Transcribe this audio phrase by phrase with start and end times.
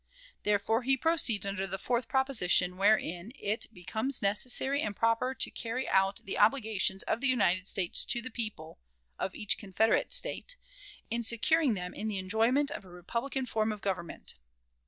[0.41, 5.87] Therefore he proceeds under the fourth proposition, wherein it "becomes necessary and proper to carry
[5.89, 8.79] out the obligations of the United States to the people"
[9.19, 10.55] of each Confederate State,
[11.11, 14.33] "in securing them in the enjoyment of a republican form of government."